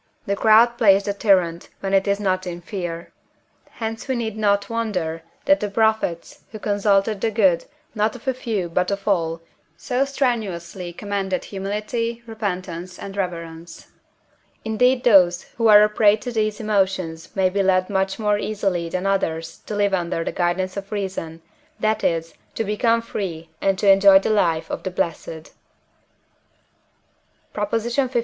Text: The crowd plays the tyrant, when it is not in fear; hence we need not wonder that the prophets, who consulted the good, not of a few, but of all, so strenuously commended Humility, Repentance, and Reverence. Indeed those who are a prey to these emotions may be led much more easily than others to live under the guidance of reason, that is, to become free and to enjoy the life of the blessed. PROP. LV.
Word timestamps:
The 0.25 0.35
crowd 0.35 0.79
plays 0.79 1.03
the 1.03 1.13
tyrant, 1.13 1.69
when 1.81 1.93
it 1.93 2.07
is 2.07 2.19
not 2.19 2.47
in 2.47 2.59
fear; 2.61 3.13
hence 3.69 4.07
we 4.07 4.15
need 4.15 4.35
not 4.35 4.67
wonder 4.67 5.21
that 5.45 5.59
the 5.59 5.69
prophets, 5.69 6.41
who 6.51 6.57
consulted 6.57 7.21
the 7.21 7.29
good, 7.29 7.65
not 7.93 8.15
of 8.15 8.27
a 8.27 8.33
few, 8.33 8.67
but 8.67 8.89
of 8.89 9.07
all, 9.07 9.41
so 9.77 10.03
strenuously 10.05 10.91
commended 10.91 11.43
Humility, 11.45 12.23
Repentance, 12.25 12.97
and 12.97 13.15
Reverence. 13.15 13.89
Indeed 14.65 15.03
those 15.03 15.43
who 15.57 15.67
are 15.67 15.83
a 15.83 15.87
prey 15.89 16.15
to 16.15 16.31
these 16.31 16.59
emotions 16.59 17.35
may 17.35 17.51
be 17.51 17.61
led 17.61 17.87
much 17.87 18.17
more 18.17 18.39
easily 18.39 18.89
than 18.89 19.05
others 19.05 19.59
to 19.67 19.75
live 19.75 19.93
under 19.93 20.23
the 20.23 20.31
guidance 20.31 20.75
of 20.77 20.91
reason, 20.91 21.43
that 21.79 22.03
is, 22.03 22.33
to 22.55 22.63
become 22.63 23.03
free 23.03 23.51
and 23.61 23.77
to 23.77 23.87
enjoy 23.91 24.17
the 24.17 24.31
life 24.31 24.67
of 24.71 24.81
the 24.81 24.89
blessed. 24.89 25.53
PROP. 27.53 27.69
LV. 27.69 28.19